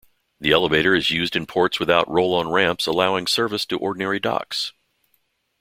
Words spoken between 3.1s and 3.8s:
service to